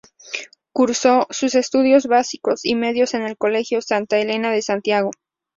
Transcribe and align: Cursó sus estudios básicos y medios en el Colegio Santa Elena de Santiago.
Cursó 0.73 1.27
sus 1.29 1.53
estudios 1.53 2.07
básicos 2.07 2.65
y 2.65 2.73
medios 2.73 3.13
en 3.13 3.21
el 3.21 3.37
Colegio 3.37 3.83
Santa 3.83 4.17
Elena 4.17 4.49
de 4.51 4.63
Santiago. 4.63 5.11